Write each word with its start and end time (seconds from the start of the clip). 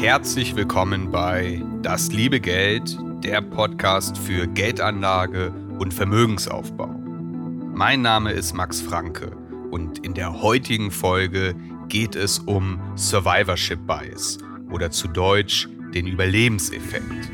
Herzlich 0.00 0.56
willkommen 0.56 1.10
bei 1.10 1.62
Das 1.82 2.10
liebe 2.10 2.40
Geld, 2.40 2.96
der 3.22 3.42
Podcast 3.42 4.16
für 4.16 4.46
Geldanlage 4.46 5.50
und 5.78 5.92
Vermögensaufbau. 5.92 6.86
Mein 6.86 8.00
Name 8.00 8.32
ist 8.32 8.54
Max 8.54 8.80
Franke 8.80 9.36
und 9.70 9.98
in 9.98 10.14
der 10.14 10.40
heutigen 10.40 10.90
Folge 10.90 11.54
geht 11.88 12.16
es 12.16 12.38
um 12.38 12.80
Survivorship 12.96 13.86
Bias 13.86 14.38
oder 14.72 14.90
zu 14.90 15.06
Deutsch 15.06 15.68
den 15.92 16.06
Überlebenseffekt. 16.06 17.30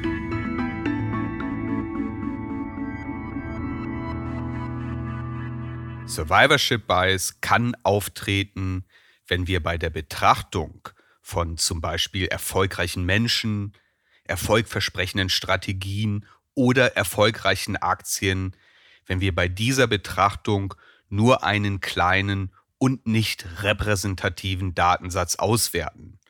Survivorship 6.06 6.84
Bias 6.88 7.40
kann 7.40 7.76
auftreten, 7.84 8.84
wenn 9.28 9.46
wir 9.46 9.62
bei 9.62 9.78
der 9.78 9.90
Betrachtung 9.90 10.88
von 11.26 11.58
zum 11.58 11.80
Beispiel 11.80 12.26
erfolgreichen 12.26 13.04
Menschen, 13.04 13.72
erfolgversprechenden 14.22 15.28
Strategien 15.28 16.24
oder 16.54 16.96
erfolgreichen 16.96 17.76
Aktien, 17.76 18.54
wenn 19.06 19.20
wir 19.20 19.34
bei 19.34 19.48
dieser 19.48 19.88
Betrachtung 19.88 20.74
nur 21.08 21.42
einen 21.42 21.80
kleinen 21.80 22.52
und 22.78 23.08
nicht 23.08 23.44
repräsentativen 23.60 24.76
Datensatz 24.76 25.34
auswerten. 25.34 26.20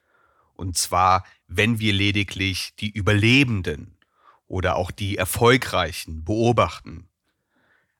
Und 0.54 0.78
zwar, 0.78 1.26
wenn 1.46 1.78
wir 1.78 1.92
lediglich 1.92 2.72
die 2.80 2.90
Überlebenden 2.90 3.98
oder 4.46 4.76
auch 4.76 4.90
die 4.90 5.18
Erfolgreichen 5.18 6.24
beobachten. 6.24 7.06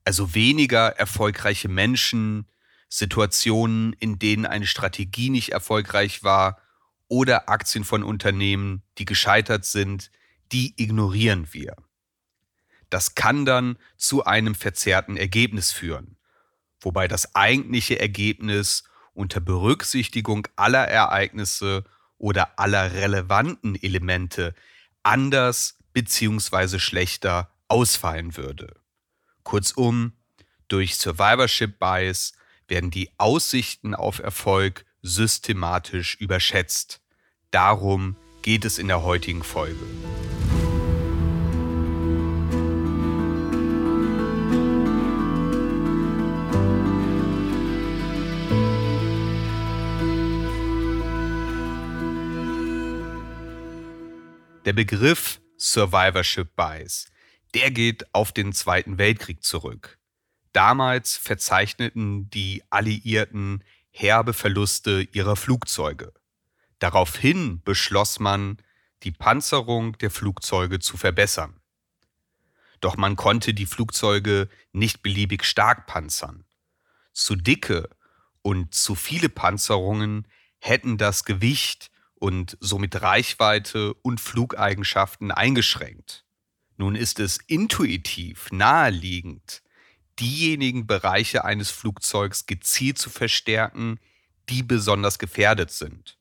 Also 0.07 0.35
weniger 0.35 0.97
erfolgreiche 0.97 1.69
Menschen, 1.69 2.47
Situationen, 2.89 3.93
in 3.93 4.19
denen 4.19 4.47
eine 4.47 4.67
Strategie 4.67 5.29
nicht 5.29 5.51
erfolgreich 5.51 6.23
war 6.23 6.63
oder 7.09 7.49
Aktien 7.49 7.85
von 7.85 8.03
Unternehmen, 8.03 8.83
die 8.99 9.05
gescheitert 9.05 9.65
sind, 9.65 10.11
die 10.53 10.75
ignorieren 10.77 11.49
wir. 11.53 11.77
Das 12.91 13.15
kann 13.15 13.45
dann 13.45 13.79
zu 13.97 14.25
einem 14.25 14.55
verzerrten 14.55 15.17
Ergebnis 15.17 15.73
führen, 15.73 16.17
wobei 16.81 17.09
das 17.09 17.35
eigentliche 17.35 17.99
Ergebnis 17.99 18.85
unter 19.13 19.41
Berücksichtigung 19.41 20.47
aller 20.57 20.87
Ereignisse 20.87 21.85
oder 22.19 22.59
aller 22.59 22.93
relevanten 22.93 23.75
Elemente 23.75 24.55
anders 25.03 25.79
bzw. 25.93 26.79
schlechter 26.79 27.51
ausfallen 27.69 28.37
würde. 28.37 28.75
Kurzum, 29.43 30.13
durch 30.69 30.97
Survivorship 30.97 31.79
Bias 31.79 32.33
werden 32.69 32.91
die 32.91 33.11
Aussichten 33.19 33.95
auf 33.95 34.19
Erfolg 34.19 34.85
systematisch 35.03 36.17
überschätzt. 36.17 37.01
Darum 37.51 38.17
geht 38.43 38.65
es 38.65 38.79
in 38.79 38.89
der 38.89 39.03
heutigen 39.03 39.43
Folge. 39.43 39.77
Der 54.65 54.73
Begriff 54.73 55.41
Survivorship 55.57 56.57
Bias, 56.57 57.07
der 57.55 57.71
geht 57.71 58.13
auf 58.13 58.33
den 58.33 58.53
Zweiten 58.53 58.99
Weltkrieg 58.99 59.45
zurück. 59.45 59.99
Damals 60.53 61.17
verzeichneten 61.17 62.29
die 62.31 62.65
Alliierten 62.71 63.63
herbe 63.91 64.33
Verluste 64.33 65.07
ihrer 65.13 65.37
Flugzeuge. 65.37 66.13
Daraufhin 66.79 67.63
beschloss 67.63 68.19
man, 68.21 68.59
die 69.03 69.13
Panzerung 69.13 69.97
der 69.99 70.11
Flugzeuge 70.11 70.79
zu 70.79 70.97
verbessern. 70.97 71.61
Doch 72.81 72.97
man 72.97 73.17
konnte 73.17 73.55
die 73.55 73.67
Flugzeuge 73.67 74.49
nicht 74.73 75.03
beliebig 75.03 75.45
stark 75.45 75.87
panzern. 75.87 76.45
Zu 77.13 77.37
dicke 77.37 77.89
und 78.43 78.75
zu 78.75 78.95
viele 78.95 79.29
Panzerungen 79.29 80.29
hätten 80.59 80.99
das 80.99 81.25
Gewicht 81.25 81.91
und 82.15 82.57
somit 82.61 83.01
Reichweite 83.01 83.95
und 83.95 84.21
Flugeigenschaften 84.21 85.31
eingeschränkt. 85.31 86.25
Nun 86.77 86.95
ist 86.95 87.21
es 87.21 87.39
intuitiv 87.47 88.51
naheliegend, 88.53 89.63
diejenigen 90.19 90.87
Bereiche 90.87 91.45
eines 91.45 91.71
Flugzeugs 91.71 92.47
gezielt 92.47 92.99
zu 92.99 93.11
verstärken, 93.11 93.99
die 94.49 94.63
besonders 94.63 95.19
gefährdet 95.19 95.71
sind. 95.71 96.19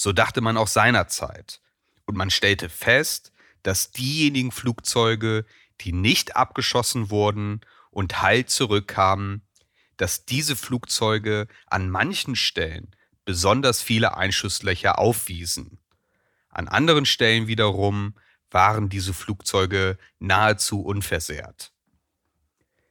So 0.00 0.14
dachte 0.14 0.40
man 0.40 0.56
auch 0.56 0.66
seinerzeit. 0.66 1.60
Und 2.06 2.16
man 2.16 2.30
stellte 2.30 2.70
fest, 2.70 3.32
dass 3.62 3.90
diejenigen 3.90 4.50
Flugzeuge, 4.50 5.44
die 5.82 5.92
nicht 5.92 6.36
abgeschossen 6.36 7.10
wurden 7.10 7.60
und 7.90 8.22
heil 8.22 8.46
zurückkamen, 8.46 9.46
dass 9.98 10.24
diese 10.24 10.56
Flugzeuge 10.56 11.48
an 11.66 11.90
manchen 11.90 12.34
Stellen 12.34 12.96
besonders 13.26 13.82
viele 13.82 14.16
Einschusslöcher 14.16 14.98
aufwiesen. 14.98 15.78
An 16.48 16.66
anderen 16.66 17.04
Stellen 17.04 17.46
wiederum 17.46 18.14
waren 18.50 18.88
diese 18.88 19.12
Flugzeuge 19.12 19.98
nahezu 20.18 20.80
unversehrt. 20.80 21.74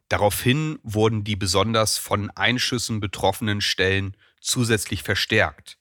Daraufhin 0.10 0.78
wurden 0.84 1.24
die 1.24 1.36
besonders 1.36 1.98
von 1.98 2.30
Einschüssen 2.30 3.00
betroffenen 3.00 3.62
Stellen 3.62 4.16
zusätzlich 4.40 5.02
verstärkt. 5.02 5.79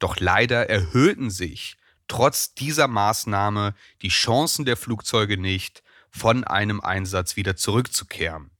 Doch 0.00 0.18
leider 0.18 0.68
erhöhten 0.68 1.30
sich 1.30 1.76
trotz 2.08 2.54
dieser 2.54 2.88
Maßnahme 2.88 3.74
die 4.02 4.08
Chancen 4.08 4.64
der 4.64 4.76
Flugzeuge 4.76 5.38
nicht, 5.38 5.84
von 6.10 6.42
einem 6.42 6.80
Einsatz 6.80 7.36
wieder 7.36 7.54
zurückzukehren. 7.54 8.50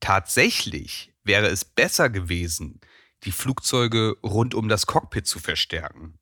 Tatsächlich 0.00 1.14
wäre 1.24 1.46
es 1.46 1.64
besser 1.64 2.10
gewesen, 2.10 2.80
die 3.24 3.32
Flugzeuge 3.32 4.16
rund 4.22 4.54
um 4.54 4.68
das 4.68 4.84
Cockpit 4.86 5.26
zu 5.26 5.38
verstärken. 5.38 6.18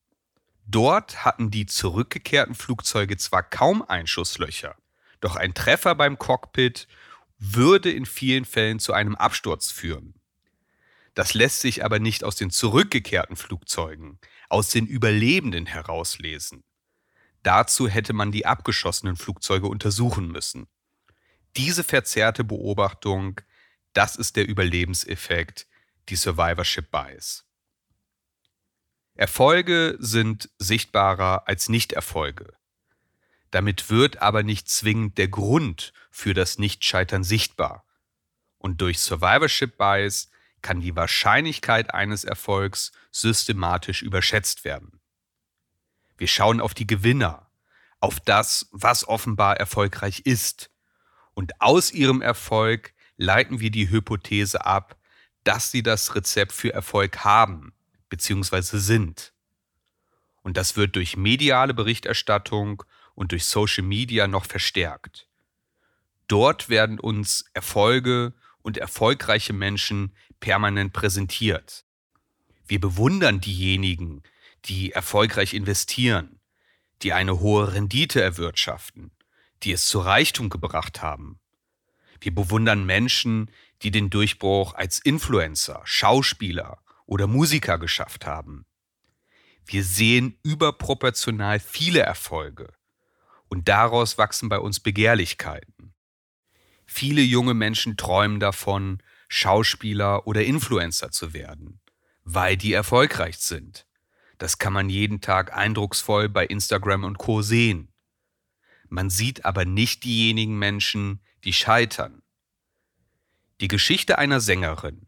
Dort 0.66 1.24
hatten 1.24 1.50
die 1.50 1.66
zurückgekehrten 1.66 2.54
Flugzeuge 2.54 3.16
zwar 3.16 3.42
kaum 3.42 3.82
Einschusslöcher, 3.82 4.76
doch 5.20 5.34
ein 5.34 5.52
Treffer 5.52 5.96
beim 5.96 6.16
Cockpit 6.16 6.86
würde 7.38 7.90
in 7.90 8.06
vielen 8.06 8.44
Fällen 8.44 8.78
zu 8.78 8.92
einem 8.92 9.16
Absturz 9.16 9.72
führen. 9.72 10.14
Das 11.14 11.32
lässt 11.34 11.60
sich 11.60 11.84
aber 11.84 12.00
nicht 12.00 12.24
aus 12.24 12.36
den 12.36 12.50
zurückgekehrten 12.50 13.36
Flugzeugen, 13.36 14.18
aus 14.48 14.70
den 14.70 14.86
Überlebenden 14.86 15.66
herauslesen. 15.66 16.64
Dazu 17.42 17.88
hätte 17.88 18.12
man 18.12 18.32
die 18.32 18.46
abgeschossenen 18.46 19.16
Flugzeuge 19.16 19.68
untersuchen 19.68 20.28
müssen. 20.28 20.66
Diese 21.56 21.84
verzerrte 21.84 22.42
Beobachtung, 22.42 23.40
das 23.92 24.16
ist 24.16 24.36
der 24.36 24.48
Überlebenseffekt, 24.48 25.68
die 26.08 26.16
Survivorship 26.16 26.90
Bias. 26.90 27.44
Erfolge 29.14 29.96
sind 30.00 30.50
sichtbarer 30.58 31.46
als 31.46 31.68
Nichterfolge. 31.68 32.54
Damit 33.52 33.88
wird 33.88 34.20
aber 34.20 34.42
nicht 34.42 34.68
zwingend 34.68 35.16
der 35.16 35.28
Grund 35.28 35.92
für 36.10 36.34
das 36.34 36.58
Nichtscheitern 36.58 37.22
sichtbar. 37.22 37.86
Und 38.58 38.80
durch 38.80 38.98
Survivorship 38.98 39.78
Bias 39.78 40.30
kann 40.64 40.80
die 40.80 40.96
Wahrscheinlichkeit 40.96 41.94
eines 41.94 42.24
Erfolgs 42.24 42.90
systematisch 43.12 44.02
überschätzt 44.02 44.64
werden. 44.64 44.98
Wir 46.16 46.26
schauen 46.26 46.60
auf 46.60 46.72
die 46.72 46.86
Gewinner, 46.86 47.50
auf 48.00 48.18
das, 48.18 48.66
was 48.72 49.06
offenbar 49.06 49.58
erfolgreich 49.58 50.20
ist. 50.20 50.70
Und 51.34 51.60
aus 51.60 51.92
ihrem 51.92 52.22
Erfolg 52.22 52.94
leiten 53.16 53.60
wir 53.60 53.70
die 53.70 53.90
Hypothese 53.90 54.64
ab, 54.64 54.96
dass 55.44 55.70
sie 55.70 55.82
das 55.82 56.14
Rezept 56.14 56.52
für 56.52 56.72
Erfolg 56.72 57.24
haben 57.24 57.74
bzw. 58.08 58.78
sind. 58.78 59.34
Und 60.42 60.56
das 60.56 60.76
wird 60.76 60.96
durch 60.96 61.16
mediale 61.16 61.74
Berichterstattung 61.74 62.84
und 63.14 63.32
durch 63.32 63.44
Social 63.44 63.84
Media 63.84 64.26
noch 64.26 64.46
verstärkt. 64.46 65.28
Dort 66.26 66.70
werden 66.70 66.98
uns 66.98 67.44
Erfolge 67.52 68.32
und 68.64 68.78
erfolgreiche 68.78 69.52
Menschen 69.52 70.16
permanent 70.40 70.92
präsentiert. 70.92 71.84
Wir 72.66 72.80
bewundern 72.80 73.40
diejenigen, 73.40 74.22
die 74.64 74.90
erfolgreich 74.92 75.52
investieren, 75.52 76.40
die 77.02 77.12
eine 77.12 77.40
hohe 77.40 77.74
Rendite 77.74 78.22
erwirtschaften, 78.22 79.12
die 79.62 79.72
es 79.72 79.86
zu 79.86 80.00
Reichtum 80.00 80.48
gebracht 80.48 81.02
haben. 81.02 81.38
Wir 82.20 82.34
bewundern 82.34 82.86
Menschen, 82.86 83.50
die 83.82 83.90
den 83.90 84.08
Durchbruch 84.08 84.72
als 84.72 84.98
Influencer, 84.98 85.82
Schauspieler 85.84 86.78
oder 87.04 87.26
Musiker 87.26 87.78
geschafft 87.78 88.24
haben. 88.24 88.64
Wir 89.66 89.84
sehen 89.84 90.38
überproportional 90.42 91.60
viele 91.60 92.00
Erfolge, 92.00 92.72
und 93.48 93.68
daraus 93.68 94.16
wachsen 94.16 94.48
bei 94.48 94.58
uns 94.58 94.80
Begehrlichkeiten. 94.80 95.73
Viele 96.86 97.22
junge 97.22 97.54
Menschen 97.54 97.96
träumen 97.96 98.40
davon, 98.40 99.02
Schauspieler 99.28 100.26
oder 100.26 100.44
Influencer 100.44 101.10
zu 101.10 101.32
werden, 101.32 101.80
weil 102.24 102.56
die 102.56 102.72
erfolgreich 102.72 103.38
sind. 103.38 103.86
Das 104.38 104.58
kann 104.58 104.72
man 104.72 104.88
jeden 104.88 105.20
Tag 105.20 105.56
eindrucksvoll 105.56 106.28
bei 106.28 106.46
Instagram 106.46 107.04
und 107.04 107.18
Co 107.18 107.42
sehen. 107.42 107.92
Man 108.88 109.10
sieht 109.10 109.44
aber 109.44 109.64
nicht 109.64 110.04
diejenigen 110.04 110.58
Menschen, 110.58 111.20
die 111.44 111.52
scheitern. 111.52 112.22
Die 113.60 113.68
Geschichte 113.68 114.18
einer 114.18 114.40
Sängerin, 114.40 115.06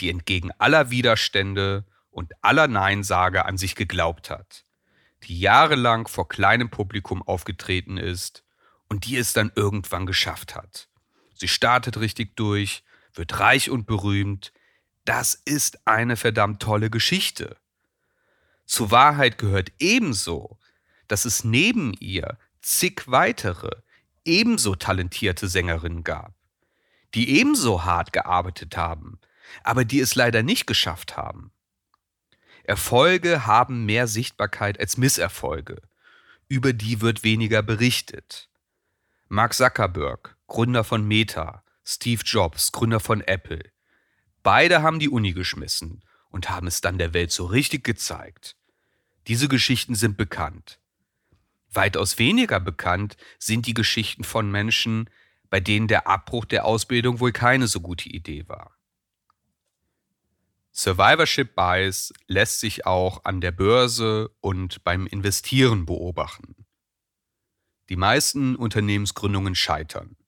die 0.00 0.10
entgegen 0.10 0.50
aller 0.58 0.90
Widerstände 0.90 1.84
und 2.10 2.32
aller 2.42 2.68
Neinsage 2.68 3.44
an 3.44 3.58
sich 3.58 3.74
geglaubt 3.74 4.30
hat, 4.30 4.64
die 5.24 5.38
jahrelang 5.38 6.08
vor 6.08 6.28
kleinem 6.28 6.70
Publikum 6.70 7.22
aufgetreten 7.22 7.96
ist 7.96 8.44
und 8.88 9.06
die 9.06 9.16
es 9.16 9.32
dann 9.32 9.52
irgendwann 9.54 10.06
geschafft 10.06 10.54
hat. 10.54 10.88
Sie 11.42 11.48
startet 11.48 11.98
richtig 11.98 12.36
durch, 12.36 12.84
wird 13.14 13.40
reich 13.40 13.68
und 13.68 13.84
berühmt. 13.84 14.52
Das 15.04 15.34
ist 15.34 15.88
eine 15.88 16.16
verdammt 16.16 16.62
tolle 16.62 16.88
Geschichte. 16.88 17.56
Zur 18.64 18.92
Wahrheit 18.92 19.38
gehört 19.38 19.72
ebenso, 19.80 20.60
dass 21.08 21.24
es 21.24 21.42
neben 21.42 21.94
ihr 21.94 22.38
zig 22.60 23.02
weitere, 23.08 23.70
ebenso 24.24 24.76
talentierte 24.76 25.48
Sängerinnen 25.48 26.04
gab, 26.04 26.32
die 27.12 27.40
ebenso 27.40 27.84
hart 27.84 28.12
gearbeitet 28.12 28.76
haben, 28.76 29.18
aber 29.64 29.84
die 29.84 29.98
es 29.98 30.14
leider 30.14 30.44
nicht 30.44 30.68
geschafft 30.68 31.16
haben. 31.16 31.50
Erfolge 32.62 33.46
haben 33.46 33.84
mehr 33.84 34.06
Sichtbarkeit 34.06 34.78
als 34.78 34.96
Misserfolge. 34.96 35.82
Über 36.46 36.72
die 36.72 37.00
wird 37.00 37.24
weniger 37.24 37.64
berichtet. 37.64 38.48
Mark 39.28 39.54
Zuckerberg, 39.54 40.36
Gründer 40.52 40.84
von 40.84 41.08
Meta, 41.08 41.64
Steve 41.82 42.20
Jobs, 42.26 42.72
Gründer 42.72 43.00
von 43.00 43.22
Apple. 43.22 43.72
Beide 44.42 44.82
haben 44.82 44.98
die 44.98 45.08
Uni 45.08 45.32
geschmissen 45.32 46.04
und 46.28 46.50
haben 46.50 46.66
es 46.66 46.82
dann 46.82 46.98
der 46.98 47.14
Welt 47.14 47.32
so 47.32 47.46
richtig 47.46 47.84
gezeigt. 47.84 48.54
Diese 49.28 49.48
Geschichten 49.48 49.94
sind 49.94 50.18
bekannt. 50.18 50.78
Weitaus 51.70 52.18
weniger 52.18 52.60
bekannt 52.60 53.16
sind 53.38 53.66
die 53.66 53.72
Geschichten 53.72 54.24
von 54.24 54.50
Menschen, 54.50 55.08
bei 55.48 55.58
denen 55.58 55.88
der 55.88 56.06
Abbruch 56.06 56.44
der 56.44 56.66
Ausbildung 56.66 57.18
wohl 57.18 57.32
keine 57.32 57.66
so 57.66 57.80
gute 57.80 58.10
Idee 58.10 58.46
war. 58.46 58.76
Survivorship 60.70 61.54
Bias 61.54 62.12
lässt 62.26 62.60
sich 62.60 62.84
auch 62.84 63.24
an 63.24 63.40
der 63.40 63.52
Börse 63.52 64.28
und 64.42 64.84
beim 64.84 65.06
Investieren 65.06 65.86
beobachten. 65.86 66.66
Die 67.88 67.96
meisten 67.96 68.54
Unternehmensgründungen 68.54 69.54
scheitern. 69.54 70.18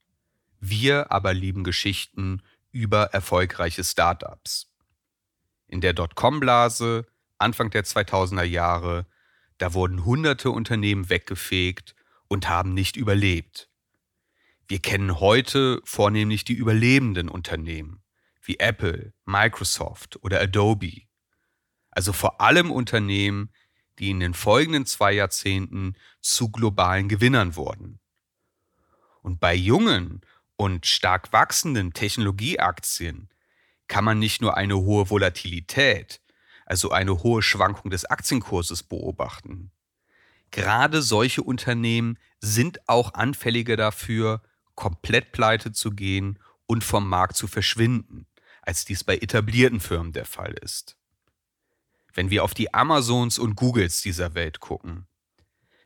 Wir 0.66 1.12
aber 1.12 1.34
lieben 1.34 1.62
Geschichten 1.62 2.43
über 2.72 3.11
erfolgreiche 3.12 3.84
Startups. 3.84 4.72
In 5.66 5.82
der 5.82 5.93
Dotcom-Blase 5.93 7.06
Anfang 7.37 7.69
der 7.69 7.84
2000er 7.84 8.44
Jahre, 8.44 9.06
da 9.58 9.75
wurden 9.75 10.06
hunderte 10.06 10.50
Unternehmen 10.50 11.11
weggefegt 11.11 11.94
und 12.28 12.49
haben 12.49 12.72
nicht 12.72 12.96
überlebt. 12.96 13.69
Wir 14.66 14.78
kennen 14.78 15.20
heute 15.20 15.82
vornehmlich 15.84 16.44
die 16.44 16.55
überlebenden 16.55 17.28
Unternehmen 17.28 18.02
wie 18.40 18.58
Apple, 18.58 19.12
Microsoft 19.26 20.22
oder 20.22 20.40
Adobe. 20.40 21.02
Also 21.90 22.14
vor 22.14 22.40
allem 22.40 22.70
Unternehmen, 22.70 23.52
die 23.99 24.08
in 24.08 24.20
den 24.20 24.32
folgenden 24.32 24.87
zwei 24.87 25.12
Jahrzehnten 25.12 25.94
zu 26.22 26.50
globalen 26.50 27.10
Gewinnern 27.10 27.55
wurden. 27.55 28.00
Und 29.20 29.40
bei 29.40 29.55
jungen 29.55 30.22
und 30.56 30.86
stark 30.86 31.32
wachsenden 31.32 31.92
Technologieaktien 31.92 33.28
kann 33.88 34.04
man 34.04 34.18
nicht 34.18 34.40
nur 34.40 34.56
eine 34.56 34.76
hohe 34.76 35.10
Volatilität, 35.10 36.20
also 36.66 36.90
eine 36.90 37.22
hohe 37.22 37.42
Schwankung 37.42 37.90
des 37.90 38.04
Aktienkurses 38.04 38.82
beobachten. 38.82 39.70
Gerade 40.50 41.02
solche 41.02 41.42
Unternehmen 41.42 42.18
sind 42.40 42.88
auch 42.88 43.14
anfälliger 43.14 43.76
dafür, 43.76 44.42
komplett 44.74 45.32
pleite 45.32 45.72
zu 45.72 45.90
gehen 45.90 46.38
und 46.66 46.84
vom 46.84 47.08
Markt 47.08 47.36
zu 47.36 47.46
verschwinden 47.46 48.26
als 48.62 48.84
dies 48.84 49.04
bei 49.04 49.18
etablierten 49.18 49.80
Firmen 49.80 50.12
der 50.12 50.24
Fall 50.24 50.54
ist. 50.62 50.96
Wenn 52.14 52.30
wir 52.30 52.44
auf 52.44 52.54
die 52.54 52.72
Amazons 52.72 53.38
und 53.38 53.56
Googles 53.56 54.00
dieser 54.00 54.34
Welt 54.34 54.60
gucken, 54.60 55.06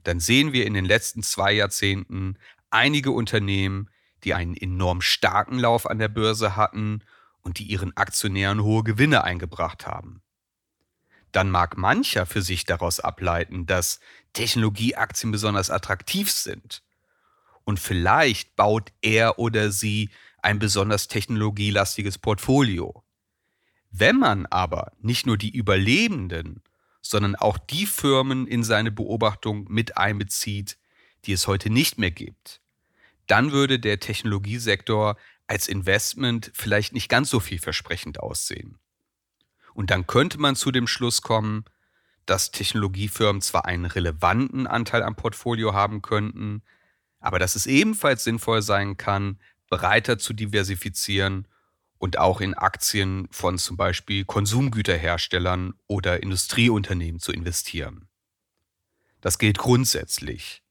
dann 0.05 0.21
sehen 0.21 0.53
wir 0.53 0.67
in 0.67 0.75
den 0.75 0.85
letzten 0.85 1.23
zwei 1.23 1.53
Jahrzehnten 1.53 2.39
einige 2.71 3.11
Unternehmen, 3.11 3.91
die 4.25 4.35
einen 4.35 4.57
enorm 4.57 5.01
starken 5.01 5.59
Lauf 5.59 5.89
an 5.89 5.99
der 5.99 6.09
Börse 6.09 6.57
hatten 6.57 7.03
und 7.43 7.59
die 7.59 7.65
ihren 7.65 7.97
Aktionären 7.97 8.63
hohe 8.63 8.85
Gewinne 8.85 9.25
eingebracht 9.25 9.87
haben. 9.87 10.23
Dann 11.33 11.51
mag 11.51 11.77
mancher 11.77 12.27
für 12.27 12.43
sich 12.43 12.65
daraus 12.65 13.01
ableiten, 13.01 13.67
dass 13.67 14.01
Technologieaktien 14.33 15.31
besonders 15.31 15.71
attraktiv 15.71 16.31
sind. 16.31 16.83
Und 17.65 17.79
vielleicht 17.79 18.57
baut 18.57 18.93
er 19.03 19.39
oder 19.39 19.71
sie 19.71 20.11
ein 20.43 20.59
besonders 20.59 21.09
technologielastiges 21.09 22.19
Portfolio. 22.19 23.03
Wenn 23.91 24.17
man 24.17 24.47
aber 24.47 24.93
nicht 25.01 25.27
nur 25.27 25.37
die 25.37 25.51
Überlebenden, 25.51 26.63
sondern 27.03 27.37
auch 27.37 27.59
die 27.59 27.87
Firmen 27.87 28.47
in 28.47 28.65
seine 28.65 28.91
Beobachtung 28.91 29.67
mit 29.69 29.97
einbezieht, 29.97 30.79
die 31.25 31.33
es 31.33 31.47
heute 31.47 31.71
nicht 31.71 31.99
mehr 31.99 32.11
gibt, 32.11 32.61
dann 33.29 33.53
würde 33.53 33.79
der 33.79 34.01
Technologiesektor 34.01 35.17
als 35.47 35.69
Investment 35.69 36.51
vielleicht 36.55 36.93
nicht 36.93 37.09
ganz 37.09 37.31
so 37.31 37.41
vielversprechend 37.41 38.21
aussehen. 38.21 38.79
Und 39.75 39.91
dann 39.91 40.07
könnte 40.07 40.39
man 40.39 40.57
zu 40.57 40.73
dem 40.73 40.87
Schluss 40.87 41.23
kommen, 41.23 41.65
dass 42.27 42.51
Technologiefirmen 42.51 43.41
zwar 43.41 43.65
einen 43.65 43.87
relevanten 43.87 44.67
Anteil 44.67 45.03
am 45.03 45.17
Portfolio 45.17 45.73
haben 45.73 46.03
könnten, 46.03 46.63
aber 47.21 47.39
dass 47.39 47.55
es 47.55 47.67
ebenfalls 47.67 48.25
sinnvoll 48.25 48.61
sein 48.61 48.97
kann, 48.97 49.39
breiter 49.71 50.19
zu 50.19 50.35
diversifizieren 50.35 51.49
und 51.99 52.19
auch 52.19 52.41
in 52.41 52.55
Aktien 52.55 53.29
von 53.31 53.59
zum 53.59 53.77
Beispiel 53.77 54.25
Konsumgüterherstellern 54.25 55.75
oder 55.87 56.23
Industrieunternehmen 56.23 57.21
zu 57.21 57.33
investieren. 57.33 58.09
Das 59.21 59.39
gilt 59.39 59.59
grundsätzlich. 59.59 60.63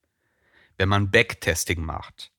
Wenn 0.77 0.89
man 0.89 1.11
Backtesting 1.11 1.81
macht, 1.81 2.31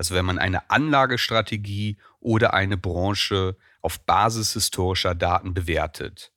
also 0.00 0.14
wenn 0.14 0.24
man 0.24 0.38
eine 0.38 0.70
Anlagestrategie 0.70 1.98
oder 2.20 2.54
eine 2.54 2.78
Branche 2.78 3.58
auf 3.82 4.00
Basis 4.00 4.54
historischer 4.54 5.14
Daten 5.14 5.52
bewertet, 5.52 6.32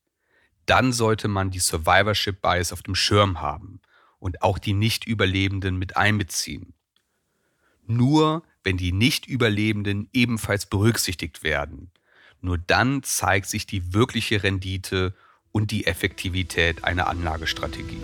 dann 0.66 0.92
sollte 0.92 1.30
man 1.30 1.50
die 1.50 1.60
Survivorship 1.60 2.42
Bias 2.42 2.74
auf 2.74 2.84
dem 2.84 2.94
Schirm 2.94 3.40
haben 3.40 3.80
und 4.20 4.42
auch 4.42 4.58
die 4.58 4.74
Nicht-Überlebenden 4.74 5.78
mit 5.78 5.96
einbeziehen. 5.96 6.74
Nur 7.88 8.44
wenn 8.66 8.76
die 8.76 8.92
Nicht-Überlebenden 8.92 10.10
ebenfalls 10.12 10.66
berücksichtigt 10.66 11.42
werden. 11.44 11.90
Nur 12.42 12.58
dann 12.58 13.02
zeigt 13.02 13.48
sich 13.48 13.66
die 13.66 13.94
wirkliche 13.94 14.44
Rendite 14.44 15.16
und 15.54 15.72
die 15.72 15.88
Effektivität 15.88 16.84
einer 16.84 17.08
Anlagestrategie. 17.08 18.02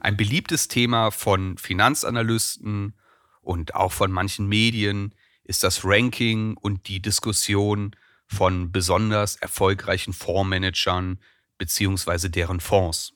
Ein 0.00 0.16
beliebtes 0.16 0.68
Thema 0.68 1.10
von 1.10 1.58
Finanzanalysten 1.58 2.94
und 3.42 3.74
auch 3.74 3.92
von 3.92 4.10
manchen 4.10 4.48
Medien 4.48 5.14
ist 5.44 5.62
das 5.62 5.84
Ranking 5.84 6.56
und 6.56 6.88
die 6.88 7.00
Diskussion 7.02 7.94
von 8.26 8.72
besonders 8.72 9.36
erfolgreichen 9.36 10.12
Fondsmanagern 10.14 11.20
beziehungsweise 11.58 12.30
deren 12.30 12.60
Fonds. 12.60 13.12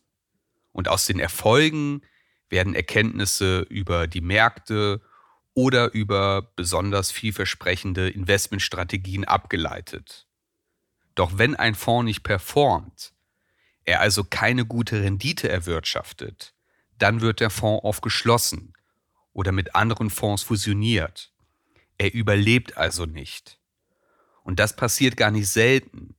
Und 0.72 0.88
aus 0.88 1.06
den 1.06 1.20
Erfolgen 1.20 2.02
werden 2.50 2.74
Erkenntnisse 2.74 3.60
über 3.60 4.06
die 4.06 4.20
Märkte 4.20 5.00
oder 5.54 5.94
über 5.94 6.52
besonders 6.56 7.10
vielversprechende 7.10 8.10
Investmentstrategien 8.10 9.24
abgeleitet. 9.24 10.26
Doch 11.14 11.38
wenn 11.38 11.54
ein 11.54 11.76
Fonds 11.76 12.04
nicht 12.04 12.24
performt, 12.24 13.14
er 13.84 14.00
also 14.00 14.24
keine 14.24 14.66
gute 14.66 15.02
Rendite 15.02 15.48
erwirtschaftet, 15.48 16.53
dann 17.04 17.20
wird 17.20 17.40
der 17.40 17.50
Fonds 17.50 17.84
aufgeschlossen 17.84 18.72
oder 19.34 19.52
mit 19.52 19.74
anderen 19.74 20.08
Fonds 20.08 20.42
fusioniert. 20.42 21.34
Er 21.98 22.14
überlebt 22.14 22.78
also 22.78 23.04
nicht. 23.04 23.60
Und 24.42 24.58
das 24.58 24.74
passiert 24.74 25.18
gar 25.18 25.30
nicht 25.30 25.50
selten. 25.50 26.16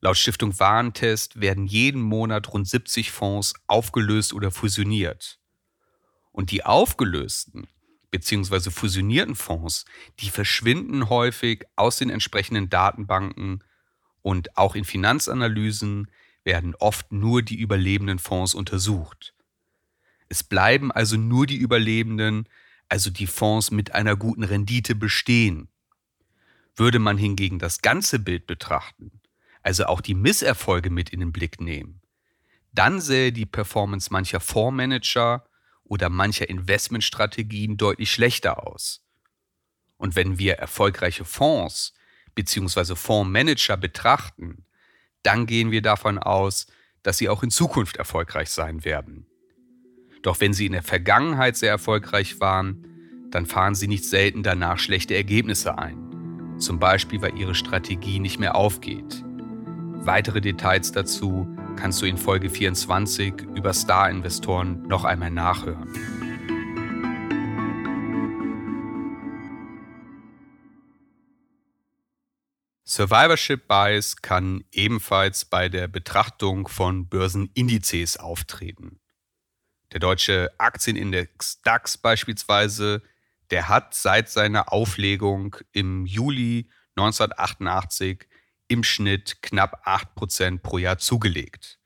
Laut 0.00 0.16
Stiftung 0.16 0.56
Warentest 0.60 1.40
werden 1.40 1.66
jeden 1.66 2.00
Monat 2.00 2.52
rund 2.52 2.68
70 2.68 3.10
Fonds 3.10 3.54
aufgelöst 3.66 4.32
oder 4.32 4.52
fusioniert. 4.52 5.40
Und 6.30 6.52
die 6.52 6.64
aufgelösten 6.64 7.66
bzw. 8.12 8.70
fusionierten 8.70 9.34
Fonds, 9.34 9.86
die 10.20 10.30
verschwinden 10.30 11.08
häufig 11.08 11.64
aus 11.74 11.96
den 11.96 12.10
entsprechenden 12.10 12.70
Datenbanken 12.70 13.64
und 14.22 14.56
auch 14.56 14.76
in 14.76 14.84
Finanzanalysen 14.84 16.12
werden 16.44 16.76
oft 16.76 17.10
nur 17.10 17.42
die 17.42 17.58
überlebenden 17.58 18.20
Fonds 18.20 18.54
untersucht. 18.54 19.34
Es 20.32 20.42
bleiben 20.42 20.90
also 20.90 21.18
nur 21.18 21.44
die 21.44 21.58
Überlebenden, 21.58 22.48
also 22.88 23.10
die 23.10 23.26
Fonds 23.26 23.70
mit 23.70 23.94
einer 23.94 24.16
guten 24.16 24.44
Rendite 24.44 24.94
bestehen. 24.94 25.68
Würde 26.74 26.98
man 26.98 27.18
hingegen 27.18 27.58
das 27.58 27.82
ganze 27.82 28.18
Bild 28.18 28.46
betrachten, 28.46 29.20
also 29.62 29.84
auch 29.84 30.00
die 30.00 30.14
Misserfolge 30.14 30.88
mit 30.88 31.10
in 31.10 31.20
den 31.20 31.32
Blick 31.32 31.60
nehmen, 31.60 32.00
dann 32.72 32.98
sähe 32.98 33.30
die 33.30 33.44
Performance 33.44 34.10
mancher 34.10 34.40
Fondsmanager 34.40 35.44
oder 35.84 36.08
mancher 36.08 36.48
Investmentstrategien 36.48 37.76
deutlich 37.76 38.10
schlechter 38.10 38.66
aus. 38.66 39.04
Und 39.98 40.16
wenn 40.16 40.38
wir 40.38 40.54
erfolgreiche 40.54 41.26
Fonds 41.26 41.92
bzw. 42.34 42.94
Fondsmanager 42.94 43.76
betrachten, 43.76 44.64
dann 45.24 45.44
gehen 45.44 45.70
wir 45.70 45.82
davon 45.82 46.18
aus, 46.18 46.68
dass 47.02 47.18
sie 47.18 47.28
auch 47.28 47.42
in 47.42 47.50
Zukunft 47.50 47.98
erfolgreich 47.98 48.48
sein 48.48 48.86
werden. 48.86 49.26
Doch 50.22 50.40
wenn 50.40 50.52
sie 50.52 50.66
in 50.66 50.72
der 50.72 50.82
Vergangenheit 50.82 51.56
sehr 51.56 51.70
erfolgreich 51.70 52.40
waren, 52.40 52.86
dann 53.30 53.46
fahren 53.46 53.74
sie 53.74 53.88
nicht 53.88 54.04
selten 54.04 54.42
danach 54.42 54.78
schlechte 54.78 55.14
Ergebnisse 55.14 55.78
ein. 55.78 56.56
Zum 56.58 56.78
Beispiel, 56.78 57.20
weil 57.22 57.36
ihre 57.36 57.54
Strategie 57.54 58.20
nicht 58.20 58.38
mehr 58.38 58.54
aufgeht. 58.54 59.24
Weitere 60.04 60.40
Details 60.40 60.92
dazu 60.92 61.48
kannst 61.76 62.02
du 62.02 62.06
in 62.06 62.18
Folge 62.18 62.50
24 62.50 63.34
über 63.54 63.72
Star-Investoren 63.72 64.82
noch 64.86 65.04
einmal 65.04 65.30
nachhören. 65.30 65.88
Survivorship 72.84 73.66
Bias 73.68 74.16
kann 74.16 74.64
ebenfalls 74.70 75.46
bei 75.46 75.70
der 75.70 75.88
Betrachtung 75.88 76.68
von 76.68 77.08
Börsenindizes 77.08 78.18
auftreten. 78.18 79.01
Der 79.92 80.00
deutsche 80.00 80.50
Aktienindex 80.56 81.60
DAX 81.60 81.98
beispielsweise, 81.98 83.02
der 83.50 83.68
hat 83.68 83.94
seit 83.94 84.30
seiner 84.30 84.72
Auflegung 84.72 85.56
im 85.72 86.06
Juli 86.06 86.70
1988 86.96 88.26
im 88.68 88.84
Schnitt 88.84 89.42
knapp 89.42 89.86
8% 89.86 90.60
pro 90.60 90.78
Jahr 90.78 90.96
zugelegt. 90.96 91.78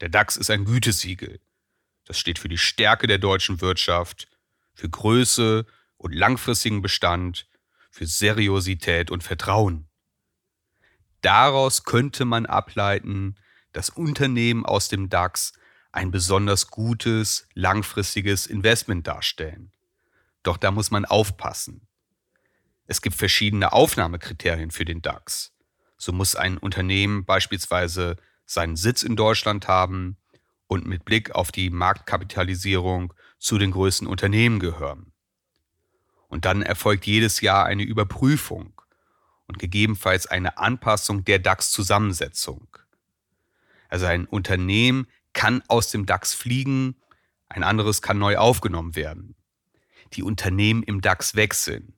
Der 0.00 0.08
DAX 0.08 0.38
ist 0.38 0.48
ein 0.48 0.64
Gütesiegel. 0.64 1.40
Das 2.06 2.18
steht 2.18 2.38
für 2.38 2.48
die 2.48 2.56
Stärke 2.56 3.06
der 3.06 3.18
deutschen 3.18 3.60
Wirtschaft, 3.60 4.28
für 4.72 4.88
Größe 4.88 5.66
und 5.98 6.14
langfristigen 6.14 6.80
Bestand, 6.80 7.46
für 7.90 8.06
Seriosität 8.06 9.10
und 9.10 9.22
Vertrauen. 9.22 9.90
Daraus 11.20 11.84
könnte 11.84 12.24
man 12.24 12.46
ableiten, 12.46 13.36
dass 13.72 13.90
Unternehmen 13.90 14.64
aus 14.64 14.88
dem 14.88 15.10
DAX 15.10 15.52
ein 15.92 16.10
besonders 16.10 16.68
gutes, 16.68 17.48
langfristiges 17.54 18.46
Investment 18.46 19.06
darstellen. 19.06 19.72
Doch 20.42 20.56
da 20.56 20.70
muss 20.70 20.90
man 20.90 21.04
aufpassen. 21.04 21.86
Es 22.86 23.02
gibt 23.02 23.16
verschiedene 23.16 23.72
Aufnahmekriterien 23.72 24.70
für 24.70 24.84
den 24.84 25.02
DAX. 25.02 25.52
So 25.96 26.12
muss 26.12 26.34
ein 26.34 26.58
Unternehmen 26.58 27.24
beispielsweise 27.24 28.16
seinen 28.46 28.76
Sitz 28.76 29.02
in 29.02 29.16
Deutschland 29.16 29.68
haben 29.68 30.16
und 30.66 30.86
mit 30.86 31.04
Blick 31.04 31.32
auf 31.32 31.52
die 31.52 31.70
Marktkapitalisierung 31.70 33.12
zu 33.38 33.58
den 33.58 33.72
größten 33.72 34.06
Unternehmen 34.06 34.60
gehören. 34.60 35.12
Und 36.28 36.44
dann 36.44 36.62
erfolgt 36.62 37.06
jedes 37.06 37.40
Jahr 37.40 37.66
eine 37.66 37.82
Überprüfung 37.82 38.80
und 39.46 39.58
gegebenenfalls 39.58 40.26
eine 40.26 40.58
Anpassung 40.58 41.24
der 41.24 41.40
DAX-Zusammensetzung. 41.40 42.68
Also 43.88 44.06
ein 44.06 44.26
Unternehmen 44.26 45.08
kann 45.32 45.62
aus 45.68 45.90
dem 45.90 46.06
DAX 46.06 46.34
fliegen, 46.34 46.96
ein 47.48 47.64
anderes 47.64 48.02
kann 48.02 48.18
neu 48.18 48.36
aufgenommen 48.36 48.96
werden. 48.96 49.36
Die 50.12 50.22
Unternehmen 50.22 50.82
im 50.82 51.00
DAX 51.00 51.34
wechseln. 51.34 51.94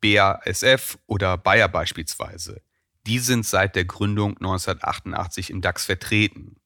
BASF 0.00 0.98
oder 1.06 1.36
Bayer 1.36 1.68
beispielsweise, 1.68 2.62
die 3.06 3.18
sind 3.18 3.46
seit 3.46 3.76
der 3.76 3.84
Gründung 3.84 4.36
1988 4.36 5.50
im 5.50 5.60
DAX 5.60 5.84
vertreten. 5.84 6.56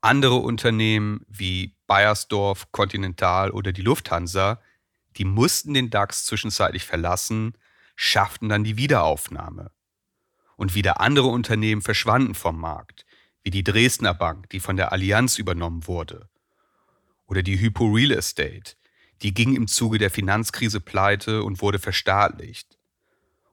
Andere 0.00 0.36
Unternehmen 0.36 1.24
wie 1.28 1.76
Bayersdorf, 1.86 2.70
Continental 2.70 3.50
oder 3.50 3.72
die 3.72 3.82
Lufthansa, 3.82 4.60
die 5.16 5.24
mussten 5.24 5.74
den 5.74 5.90
DAX 5.90 6.24
zwischenzeitlich 6.26 6.84
verlassen, 6.84 7.54
schafften 7.96 8.48
dann 8.48 8.64
die 8.64 8.76
Wiederaufnahme. 8.76 9.72
Und 10.56 10.74
wieder 10.74 11.00
andere 11.00 11.28
Unternehmen 11.28 11.82
verschwanden 11.82 12.34
vom 12.34 12.58
Markt, 12.60 13.06
wie 13.48 13.50
die 13.50 13.64
Dresdner 13.64 14.12
Bank, 14.12 14.50
die 14.50 14.60
von 14.60 14.76
der 14.76 14.92
Allianz 14.92 15.38
übernommen 15.38 15.86
wurde. 15.86 16.28
Oder 17.28 17.42
die 17.42 17.58
Hypo 17.58 17.86
Real 17.86 18.10
Estate, 18.10 18.74
die 19.22 19.32
ging 19.32 19.56
im 19.56 19.68
Zuge 19.68 19.96
der 19.96 20.10
Finanzkrise 20.10 20.80
pleite 20.80 21.42
und 21.42 21.62
wurde 21.62 21.78
verstaatlicht. 21.78 22.76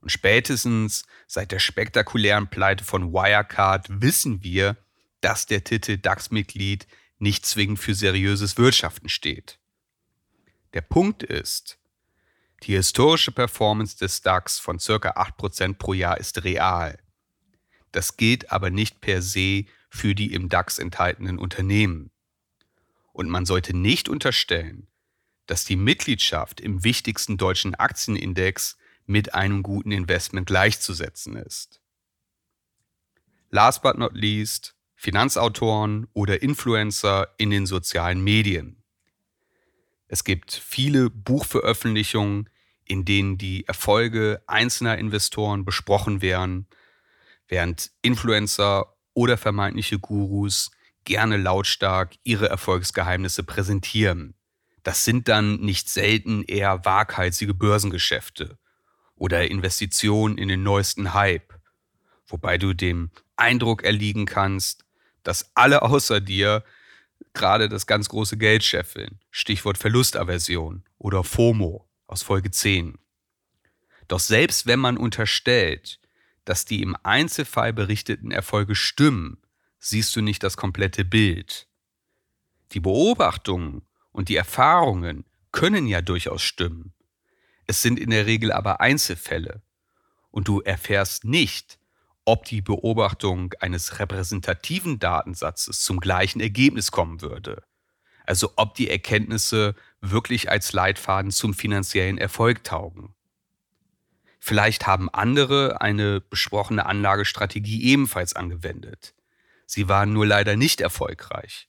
Und 0.01 0.11
spätestens 0.11 1.05
seit 1.27 1.53
der 1.53 1.59
spektakulären 1.59 2.49
Pleite 2.49 2.83
von 2.83 3.13
Wirecard 3.13 3.87
wissen 4.01 4.43
wir, 4.43 4.75
dass 5.21 5.45
der 5.45 5.63
Titel 5.63 5.97
DAX-Mitglied 5.97 6.87
nicht 7.17 7.45
zwingend 7.45 7.79
für 7.79 7.95
seriöses 7.95 8.57
Wirtschaften 8.57 9.07
steht. 9.07 9.59
Der 10.73 10.81
Punkt 10.81 11.23
ist, 11.23 11.77
die 12.63 12.73
historische 12.73 13.31
Performance 13.31 13.97
des 13.97 14.21
DAX 14.21 14.59
von 14.59 14.77
ca. 14.77 14.93
8% 14.93 15.75
pro 15.75 15.93
Jahr 15.93 16.17
ist 16.17 16.43
real. 16.43 16.99
Das 17.93 18.17
gilt 18.17 18.51
aber 18.51 18.71
nicht 18.71 18.99
per 18.99 19.21
se 19.21 19.63
für 19.95 20.13
die 20.13 20.33
im 20.33 20.49
DAX 20.49 20.77
enthaltenen 20.77 21.39
Unternehmen. 21.39 22.11
Und 23.13 23.29
man 23.29 23.45
sollte 23.45 23.75
nicht 23.75 24.09
unterstellen, 24.09 24.87
dass 25.47 25.63
die 25.63 25.77
Mitgliedschaft 25.77 26.59
im 26.59 26.83
wichtigsten 26.83 27.37
deutschen 27.37 27.75
Aktienindex 27.75 28.77
mit 29.05 29.33
einem 29.33 29.63
guten 29.63 29.91
Investment 29.91 30.47
gleichzusetzen 30.47 31.37
ist. 31.37 31.79
Last 33.51 33.83
but 33.83 33.97
not 33.97 34.13
least, 34.13 34.75
Finanzautoren 34.95 36.07
oder 36.13 36.41
Influencer 36.41 37.33
in 37.37 37.49
den 37.49 37.65
sozialen 37.65 38.21
Medien. 38.21 38.83
Es 40.07 40.23
gibt 40.23 40.51
viele 40.51 41.09
Buchveröffentlichungen, 41.09 42.49
in 42.83 43.05
denen 43.05 43.37
die 43.37 43.65
Erfolge 43.65 44.43
einzelner 44.45 44.97
Investoren 44.97 45.63
besprochen 45.63 46.21
werden, 46.21 46.67
während 47.47 47.91
Influencer 48.01 48.94
oder 49.15 49.37
vermeintliche 49.37 49.97
Gurus 49.97 50.69
gerne 51.05 51.37
lautstark 51.37 52.15
ihre 52.23 52.47
Erfolgsgeheimnisse 52.49 53.43
präsentieren. 53.43 54.35
Das 54.83 55.03
sind 55.03 55.27
dann 55.27 55.55
nicht 55.61 55.89
selten 55.89 56.43
eher 56.43 56.85
waghalsige 56.85 57.55
Börsengeschäfte 57.55 58.59
oder 59.15 59.49
Investitionen 59.49 60.37
in 60.37 60.47
den 60.47 60.61
neuesten 60.61 61.15
Hype, 61.15 61.55
wobei 62.27 62.59
du 62.59 62.73
dem 62.73 63.09
Eindruck 63.35 63.83
erliegen 63.83 64.25
kannst, 64.25 64.85
dass 65.23 65.49
alle 65.55 65.81
außer 65.81 66.21
dir 66.21 66.63
gerade 67.33 67.69
das 67.69 67.87
ganz 67.87 68.09
große 68.09 68.37
Geld 68.37 68.63
scheffeln. 68.63 69.19
Stichwort 69.31 69.77
Verlustaversion 69.77 70.83
oder 70.97 71.23
FOMO 71.23 71.87
aus 72.07 72.21
Folge 72.21 72.51
10. 72.51 72.97
Doch 74.07 74.19
selbst 74.19 74.67
wenn 74.67 74.79
man 74.79 74.97
unterstellt, 74.97 75.99
dass 76.45 76.65
die 76.65 76.81
im 76.81 76.95
Einzelfall 77.03 77.73
berichteten 77.73 78.31
Erfolge 78.31 78.75
stimmen, 78.75 79.37
siehst 79.79 80.15
du 80.15 80.21
nicht 80.21 80.43
das 80.43 80.57
komplette 80.57 81.03
Bild. 81.03 81.67
Die 82.71 82.79
Beobachtungen 82.79 83.83
und 84.11 84.29
die 84.29 84.35
Erfahrungen 84.35 85.25
können 85.51 85.87
ja 85.87 86.01
durchaus 86.01 86.41
stimmen. 86.41 86.93
Es 87.67 87.81
sind 87.81 87.99
in 87.99 88.09
der 88.09 88.25
Regel 88.25 88.51
aber 88.51 88.81
Einzelfälle. 88.81 89.61
Und 90.31 90.47
du 90.47 90.61
erfährst 90.61 91.23
nicht, 91.23 91.79
ob 92.25 92.45
die 92.45 92.61
Beobachtung 92.61 93.53
eines 93.59 93.99
repräsentativen 93.99 94.99
Datensatzes 94.99 95.81
zum 95.81 95.99
gleichen 95.99 96.41
Ergebnis 96.41 96.91
kommen 96.91 97.21
würde. 97.21 97.63
Also 98.25 98.53
ob 98.55 98.73
die 98.75 98.89
Erkenntnisse 98.89 99.75
wirklich 100.01 100.49
als 100.49 100.73
Leitfaden 100.73 101.31
zum 101.31 101.53
finanziellen 101.53 102.17
Erfolg 102.17 102.63
taugen. 102.63 103.13
Vielleicht 104.39 104.85
haben 104.85 105.09
andere 105.09 105.81
eine 105.81 106.21
besprochene 106.21 106.85
Anlagestrategie 106.85 107.83
ebenfalls 107.83 108.35
angewendet. 108.35 109.13
Sie 109.65 109.89
waren 109.89 110.13
nur 110.13 110.25
leider 110.25 110.55
nicht 110.55 110.81
erfolgreich. 110.81 111.67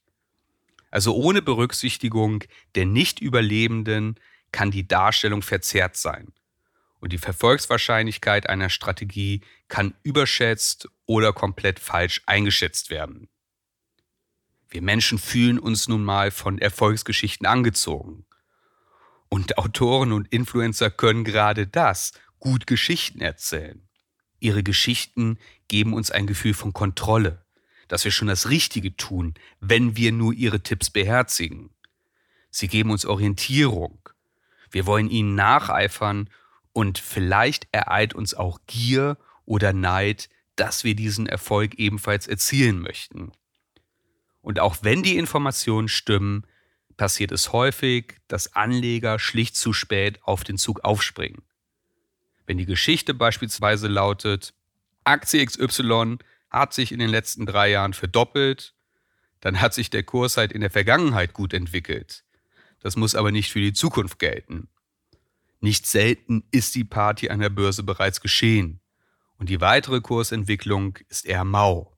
Also 0.91 1.15
ohne 1.15 1.43
Berücksichtigung 1.43 2.45
der 2.75 2.87
Nicht-Überlebenden 2.87 4.21
kann 4.53 4.71
die 4.71 4.87
Darstellung 4.87 5.43
verzerrt 5.43 5.97
sein. 5.97 6.33
Und 7.01 7.13
die 7.13 7.19
Verfolgswahrscheinlichkeit 7.19 8.49
einer 8.49 8.71
Strategie 8.71 9.43
kann 9.69 9.95
überschätzt 10.03 10.89
oder 11.05 11.33
komplett 11.33 11.79
falsch 11.79 12.23
eingeschätzt 12.27 12.91
werden. 12.91 13.29
Wir 14.69 14.83
Menschen 14.83 15.19
fühlen 15.19 15.59
uns 15.59 15.89
nun 15.89 16.05
mal 16.05 16.31
von 16.31 16.59
Erfolgsgeschichten 16.59 17.47
angezogen. 17.47 18.25
Und 19.29 19.59
Autoren 19.59 20.13
und 20.13 20.29
Influencer 20.33 20.91
können 20.91 21.25
gerade 21.25 21.67
das 21.67 22.13
gut 22.39 22.67
Geschichten 22.67 23.21
erzählen. 23.21 23.87
Ihre 24.41 24.63
Geschichten 24.63 25.39
geben 25.69 25.95
uns 25.95 26.11
ein 26.11 26.27
Gefühl 26.27 26.55
von 26.55 26.73
Kontrolle. 26.73 27.45
dass 27.89 28.05
wir 28.05 28.11
schon 28.11 28.29
das 28.29 28.49
Richtige 28.51 28.97
tun, 28.97 29.35
wenn 29.61 29.97
wir 29.97 30.13
nur 30.13 30.33
ihre 30.33 30.61
Tipps 30.61 30.91
beherzigen. 30.91 31.71
Sie 32.51 32.69
geben 32.69 32.91
uns 32.91 33.05
Orientierung. 33.05 34.09
Wir 34.71 34.87
wollen 34.87 35.09
ihnen 35.09 35.35
nacheifern 35.35 36.29
und 36.73 36.99
vielleicht 36.99 37.69
ereilt 37.73 38.15
uns 38.15 38.35
auch 38.35 38.59
Gier 38.67 39.19
oder 39.45 39.73
Neid, 39.73 40.29
dass 40.57 40.85
wir 40.85 40.95
diesen 40.95 41.27
Erfolg 41.27 41.75
ebenfalls 41.77 42.27
erzielen 42.27 42.81
möchten. 42.81 43.33
Und 44.41 44.59
auch 44.59 44.79
wenn 44.83 45.03
die 45.03 45.17
Informationen 45.17 45.89
stimmen, 45.89 46.47
passiert 46.97 47.31
es 47.31 47.53
häufig, 47.53 48.17
dass 48.27 48.55
Anleger 48.57 49.19
schlicht 49.19 49.57
zu 49.57 49.73
spät 49.73 50.23
auf 50.23 50.45
den 50.45 50.57
Zug 50.57 50.81
aufspringen. 50.85 51.43
Wenn 52.47 52.59
die 52.59 52.67
Geschichte 52.67 53.15
beispielsweise 53.15 53.89
lautet, 53.89 54.55
Aktie 55.05 55.45
XY 55.45 56.19
hat 56.51 56.73
sich 56.73 56.93
in 56.93 56.99
den 56.99 57.11
letzten 57.11 57.47
drei 57.47 57.71
Jahren 57.71 57.93
verdoppelt, 57.93 58.75
dann 59.41 59.61
hat 59.61 59.75
sich 59.75 59.91
der 59.91 60.03
Kurs 60.03 60.37
halt 60.37 60.53
in 60.53 60.61
der 60.61 60.71
Vergangenheit 60.71 61.33
gut 61.33 61.53
entwickelt. 61.53 62.25
Das 62.81 62.97
muss 62.97 63.15
aber 63.15 63.33
nicht 63.33 63.51
für 63.51 63.61
die 63.61 63.73
Zukunft 63.73 64.19
gelten. 64.19 64.69
Nicht 65.61 65.87
selten 65.87 66.45
ist 66.51 66.75
die 66.75 66.85
Party 66.85 67.31
an 67.31 67.41
der 67.41 67.51
Börse 67.51 67.83
bereits 67.83 68.21
geschehen 68.21 68.81
und 69.39 69.49
die 69.49 69.61
weitere 69.61 70.01
Kursentwicklung 70.01 70.99
ist 71.09 71.27
eher 71.27 71.45
mau. 71.45 71.97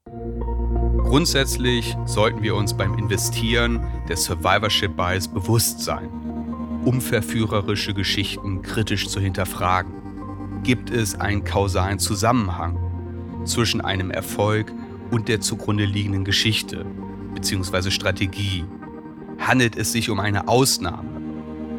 Grundsätzlich 0.98 1.96
sollten 2.04 2.42
wir 2.42 2.54
uns 2.54 2.76
beim 2.76 2.98
Investieren 2.98 3.84
der 4.08 4.16
Survivorship 4.16 4.96
Bias 4.96 5.28
bewusst 5.28 5.80
sein, 5.80 6.08
um 6.84 7.00
verführerische 7.00 7.94
Geschichten 7.94 8.62
kritisch 8.62 9.08
zu 9.08 9.20
hinterfragen. 9.20 9.97
Gibt 10.62 10.90
es 10.90 11.14
einen 11.14 11.44
kausalen 11.44 11.98
Zusammenhang 11.98 12.78
zwischen 13.44 13.80
einem 13.80 14.10
Erfolg 14.10 14.72
und 15.10 15.28
der 15.28 15.40
zugrunde 15.40 15.84
liegenden 15.84 16.24
Geschichte 16.24 16.84
bzw. 17.34 17.90
Strategie? 17.90 18.64
Handelt 19.38 19.76
es 19.76 19.92
sich 19.92 20.10
um 20.10 20.20
eine 20.20 20.48
Ausnahme? 20.48 21.08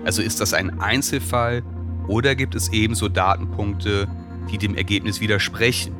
Also 0.05 0.21
ist 0.21 0.41
das 0.41 0.53
ein 0.53 0.79
Einzelfall 0.79 1.63
oder 2.07 2.33
gibt 2.35 2.55
es 2.55 2.69
ebenso 2.69 3.09
Datenpunkte, 3.09 4.07
die 4.49 4.57
dem 4.57 4.75
Ergebnis 4.75 5.21
widersprechen, 5.21 5.93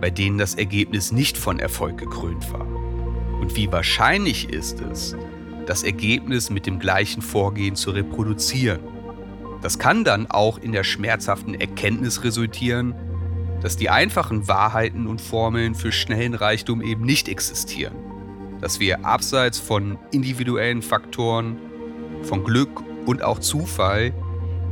bei 0.00 0.10
denen 0.10 0.38
das 0.38 0.54
Ergebnis 0.54 1.10
nicht 1.10 1.36
von 1.36 1.58
Erfolg 1.58 1.98
gekrönt 1.98 2.52
war? 2.52 2.66
Und 3.40 3.56
wie 3.56 3.72
wahrscheinlich 3.72 4.50
ist 4.50 4.80
es, 4.80 5.16
das 5.66 5.82
Ergebnis 5.82 6.50
mit 6.50 6.66
dem 6.66 6.78
gleichen 6.78 7.22
Vorgehen 7.22 7.74
zu 7.74 7.90
reproduzieren? 7.90 8.80
Das 9.62 9.78
kann 9.78 10.04
dann 10.04 10.26
auch 10.26 10.58
in 10.58 10.72
der 10.72 10.84
schmerzhaften 10.84 11.54
Erkenntnis 11.54 12.24
resultieren, 12.24 12.94
dass 13.62 13.76
die 13.76 13.90
einfachen 13.90 14.48
Wahrheiten 14.48 15.06
und 15.06 15.20
Formeln 15.20 15.76
für 15.76 15.92
schnellen 15.92 16.34
Reichtum 16.34 16.82
eben 16.82 17.04
nicht 17.04 17.28
existieren. 17.28 17.94
Dass 18.60 18.80
wir 18.80 19.06
abseits 19.06 19.60
von 19.60 19.98
individuellen 20.10 20.82
Faktoren, 20.82 21.56
von 22.24 22.42
Glück 22.42 22.82
und 23.06 23.22
auch 23.22 23.38
Zufall 23.38 24.12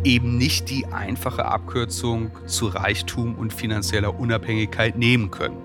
eben 0.03 0.39
nicht 0.39 0.71
die 0.71 0.87
einfache 0.87 1.45
Abkürzung 1.45 2.33
zu 2.47 2.67
Reichtum 2.67 3.37
und 3.37 3.53
finanzieller 3.53 4.19
Unabhängigkeit 4.19 4.97
nehmen 4.97 5.31
können. 5.31 5.57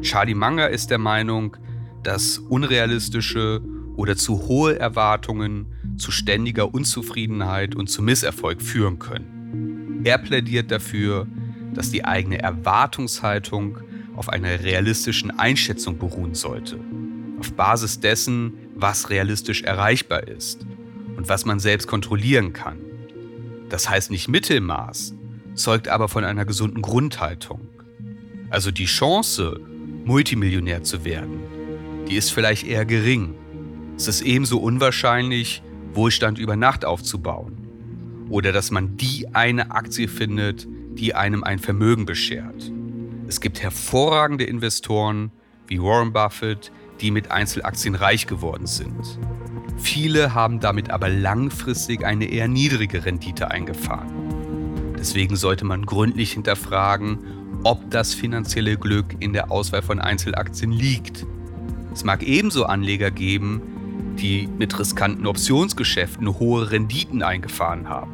Charlie 0.00 0.34
Munger 0.34 0.70
ist 0.70 0.90
der 0.90 0.98
Meinung, 0.98 1.56
dass 2.02 2.38
unrealistische 2.38 3.60
oder 3.96 4.16
zu 4.16 4.48
hohe 4.48 4.78
Erwartungen 4.78 5.66
zu 5.96 6.10
ständiger 6.10 6.74
Unzufriedenheit 6.74 7.74
und 7.74 7.88
zu 7.88 8.02
Misserfolg 8.02 8.62
führen 8.62 8.98
können. 8.98 10.00
Er 10.04 10.18
plädiert 10.18 10.70
dafür, 10.70 11.26
dass 11.74 11.90
die 11.90 12.04
eigene 12.04 12.42
Erwartungshaltung 12.42 13.78
auf 14.14 14.28
einer 14.28 14.62
realistischen 14.62 15.30
Einschätzung 15.30 15.98
beruhen 15.98 16.34
sollte, 16.34 16.78
auf 17.38 17.52
Basis 17.54 18.00
dessen, 18.00 18.54
was 18.74 19.10
realistisch 19.10 19.62
erreichbar 19.62 20.26
ist 20.28 20.66
und 21.16 21.28
was 21.28 21.46
man 21.46 21.60
selbst 21.60 21.86
kontrollieren 21.88 22.52
kann 22.52 22.78
das 23.72 23.88
heißt 23.88 24.10
nicht 24.10 24.28
Mittelmaß, 24.28 25.14
zeugt 25.54 25.88
aber 25.88 26.08
von 26.08 26.24
einer 26.24 26.44
gesunden 26.44 26.82
Grundhaltung. 26.82 27.68
Also 28.50 28.70
die 28.70 28.84
Chance, 28.84 29.58
Multimillionär 30.04 30.82
zu 30.82 31.06
werden, 31.06 31.40
die 32.06 32.16
ist 32.16 32.32
vielleicht 32.32 32.66
eher 32.66 32.84
gering. 32.84 33.34
Es 33.96 34.08
ist 34.08 34.20
ebenso 34.20 34.58
unwahrscheinlich, 34.58 35.62
Wohlstand 35.94 36.38
über 36.38 36.56
Nacht 36.56 36.84
aufzubauen. 36.84 37.68
Oder 38.28 38.52
dass 38.52 38.70
man 38.70 38.96
die 38.96 39.34
eine 39.34 39.70
Aktie 39.72 40.08
findet, 40.08 40.66
die 40.94 41.14
einem 41.14 41.44
ein 41.44 41.58
Vermögen 41.58 42.06
beschert. 42.06 42.70
Es 43.28 43.40
gibt 43.40 43.62
hervorragende 43.62 44.44
Investoren 44.44 45.32
wie 45.66 45.80
Warren 45.80 46.12
Buffett, 46.12 46.72
die 47.00 47.10
mit 47.10 47.30
Einzelaktien 47.30 47.94
reich 47.94 48.26
geworden 48.26 48.66
sind. 48.66 49.18
Viele 49.78 50.34
haben 50.34 50.60
damit 50.60 50.90
aber 50.90 51.08
langfristig 51.08 52.04
eine 52.04 52.26
eher 52.26 52.46
niedrige 52.46 53.04
Rendite 53.04 53.50
eingefahren. 53.50 54.92
Deswegen 54.98 55.36
sollte 55.36 55.64
man 55.64 55.84
gründlich 55.84 56.32
hinterfragen, 56.32 57.18
ob 57.64 57.90
das 57.90 58.14
finanzielle 58.14 58.76
Glück 58.76 59.16
in 59.20 59.32
der 59.32 59.50
Auswahl 59.50 59.82
von 59.82 59.98
Einzelaktien 59.98 60.72
liegt. 60.72 61.26
Es 61.92 62.04
mag 62.04 62.22
ebenso 62.22 62.64
Anleger 62.64 63.10
geben, 63.10 63.62
die 64.16 64.48
mit 64.58 64.78
riskanten 64.78 65.26
Optionsgeschäften 65.26 66.38
hohe 66.38 66.70
Renditen 66.70 67.22
eingefahren 67.22 67.88
haben. 67.88 68.12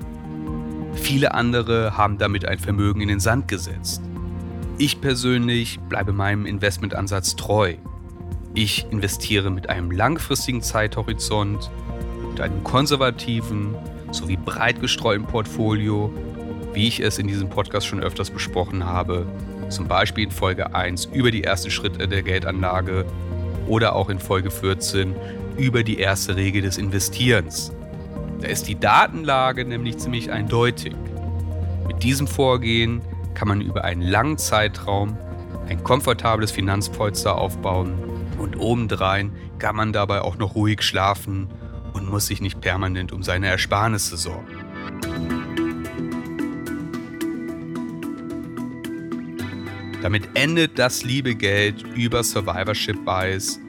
Viele 0.94 1.34
andere 1.34 1.96
haben 1.96 2.18
damit 2.18 2.46
ein 2.46 2.58
Vermögen 2.58 3.00
in 3.00 3.08
den 3.08 3.20
Sand 3.20 3.48
gesetzt. 3.48 4.02
Ich 4.78 5.00
persönlich 5.00 5.78
bleibe 5.88 6.12
meinem 6.12 6.46
Investmentansatz 6.46 7.36
treu. 7.36 7.74
Ich 8.54 8.86
investiere 8.90 9.50
mit 9.50 9.68
einem 9.68 9.90
langfristigen 9.90 10.62
Zeithorizont, 10.62 11.70
mit 12.30 12.40
einem 12.40 12.62
konservativen 12.64 13.74
sowie 14.10 14.36
breit 14.36 14.80
gestreuten 14.80 15.26
Portfolio, 15.26 16.12
wie 16.72 16.88
ich 16.88 17.00
es 17.00 17.18
in 17.18 17.26
diesem 17.26 17.50
Podcast 17.50 17.86
schon 17.86 18.00
öfters 18.00 18.30
besprochen 18.30 18.84
habe, 18.84 19.26
zum 19.68 19.88
Beispiel 19.88 20.24
in 20.24 20.30
Folge 20.30 20.74
1 20.74 21.06
über 21.06 21.30
die 21.30 21.44
ersten 21.44 21.70
Schritte 21.70 22.08
der 22.08 22.22
Geldanlage 22.22 23.04
oder 23.66 23.94
auch 23.94 24.08
in 24.08 24.18
Folge 24.18 24.50
14 24.50 25.14
über 25.58 25.82
die 25.82 25.98
erste 25.98 26.36
Regel 26.36 26.62
des 26.62 26.78
Investierens. 26.78 27.72
Da 28.40 28.46
ist 28.46 28.68
die 28.68 28.78
Datenlage 28.78 29.64
nämlich 29.64 29.98
ziemlich 29.98 30.30
eindeutig. 30.30 30.94
Mit 31.86 32.02
diesem 32.02 32.26
Vorgehen 32.26 33.02
kann 33.34 33.48
man 33.48 33.60
über 33.60 33.84
einen 33.84 34.02
langen 34.02 34.38
Zeitraum 34.38 35.16
ein 35.68 35.82
komfortables 35.82 36.52
Finanzpolster 36.52 37.36
aufbauen 37.36 37.94
und 38.38 38.58
obendrein 38.58 39.32
kann 39.58 39.76
man 39.76 39.92
dabei 39.92 40.22
auch 40.22 40.38
noch 40.38 40.54
ruhig 40.54 40.82
schlafen 40.82 41.48
und 41.92 42.08
muss 42.08 42.26
sich 42.26 42.40
nicht 42.40 42.60
permanent 42.60 43.12
um 43.12 43.22
seine 43.22 43.48
Ersparnisse 43.48 44.16
sorgen. 44.16 44.46
Damit 50.00 50.28
endet 50.34 50.78
das 50.78 51.02
liebe 51.02 51.34
Geld 51.34 51.82
über 51.94 52.22
Survivorship 52.22 53.04
Bias. 53.04 53.60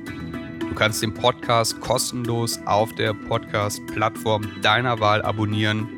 Du 0.69 0.75
kannst 0.75 1.01
den 1.01 1.13
Podcast 1.13 1.81
kostenlos 1.81 2.59
auf 2.65 2.93
der 2.93 3.13
Podcast-Plattform 3.13 4.61
deiner 4.61 4.99
Wahl 4.99 5.21
abonnieren. 5.23 5.89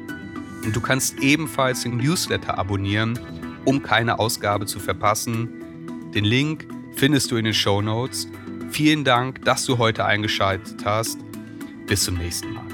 Und 0.63 0.75
du 0.75 0.79
kannst 0.79 1.19
ebenfalls 1.19 1.83
den 1.83 1.97
Newsletter 1.97 2.57
abonnieren, 2.57 3.19
um 3.65 3.83
keine 3.83 4.17
Ausgabe 4.17 4.65
zu 4.65 4.79
verpassen. 4.79 5.49
Den 6.15 6.23
Link 6.23 6.67
findest 6.95 7.31
du 7.31 7.35
in 7.35 7.45
den 7.45 7.53
Show 7.53 7.81
Notes. 7.81 8.27
Vielen 8.69 9.03
Dank, 9.03 9.43
dass 9.43 9.65
du 9.65 9.77
heute 9.77 10.05
eingeschaltet 10.05 10.85
hast. 10.85 11.19
Bis 11.85 12.05
zum 12.05 12.15
nächsten 12.15 12.53
Mal. 12.53 12.70